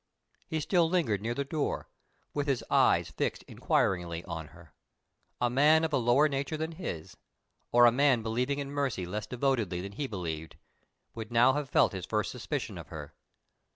He 0.47 0.59
still 0.59 0.89
lingered 0.89 1.21
near 1.21 1.35
the 1.35 1.45
door, 1.45 1.87
with 2.33 2.47
his 2.47 2.63
eyes 2.71 3.11
fixed 3.11 3.43
inquiringly 3.43 4.23
on 4.25 4.47
her. 4.47 4.73
A 5.39 5.47
man 5.47 5.83
of 5.83 5.93
a 5.93 5.97
lower 5.97 6.27
nature 6.27 6.57
than 6.57 6.71
his, 6.71 7.17
or 7.71 7.85
a 7.85 7.91
man 7.91 8.23
believing 8.23 8.57
in 8.57 8.71
Mercy 8.71 9.05
less 9.05 9.27
devotedly 9.27 9.79
than 9.79 9.91
he 9.91 10.07
believed, 10.07 10.55
would 11.13 11.31
now 11.31 11.53
have 11.53 11.69
felt 11.69 11.91
his 11.91 12.07
first 12.07 12.31
suspicion 12.31 12.79
of 12.79 12.87
her. 12.87 13.13